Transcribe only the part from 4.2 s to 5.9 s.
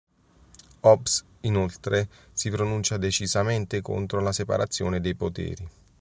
separazione dei poteri.